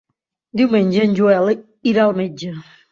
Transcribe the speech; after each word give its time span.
Diumenge 0.61 1.03
en 1.05 1.13
Joel 1.21 1.55
irà 1.95 2.09
al 2.09 2.21
metge. 2.25 2.55